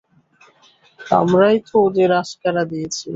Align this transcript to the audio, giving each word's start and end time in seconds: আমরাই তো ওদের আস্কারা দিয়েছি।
আমরাই 1.15 1.57
তো 1.67 1.75
ওদের 1.87 2.09
আস্কারা 2.21 2.63
দিয়েছি। 2.65 3.07